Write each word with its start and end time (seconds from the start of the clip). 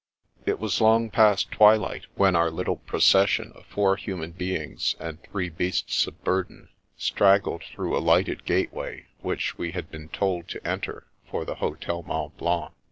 It 0.47 0.57
was 0.57 0.81
long 0.81 1.11
past 1.11 1.51
twilight 1.51 2.07
when 2.15 2.35
our 2.35 2.49
little 2.49 2.77
procession 2.77 3.51
of 3.53 3.67
four 3.67 3.97
human 3.97 4.31
beings 4.31 4.95
and 4.99 5.21
three 5.21 5.47
beasts 5.47 6.07
of 6.07 6.23
burden 6.23 6.69
straggled 6.97 7.61
through 7.61 7.95
a 7.95 7.99
lighted 8.01 8.43
gateway 8.43 9.05
which 9.19 9.59
we 9.59 9.73
had 9.73 9.91
been 9.91 10.09
told 10.09 10.47
to 10.47 10.67
enter 10.67 11.05
for 11.29 11.45
the 11.45 11.53
Hotel 11.61 12.01
Mont 12.01 12.35
Blanc. 12.35 12.73